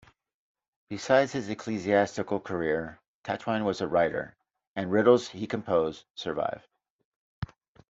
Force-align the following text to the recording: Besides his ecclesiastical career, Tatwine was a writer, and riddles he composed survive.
Besides 0.89 1.31
his 1.31 1.47
ecclesiastical 1.49 2.39
career, 2.39 2.99
Tatwine 3.23 3.65
was 3.65 3.81
a 3.81 3.87
writer, 3.87 4.35
and 4.75 4.91
riddles 4.91 5.27
he 5.27 5.45
composed 5.45 6.05
survive. 6.15 6.67